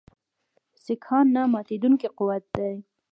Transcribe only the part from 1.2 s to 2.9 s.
نه ماتېدونکی قوت دی.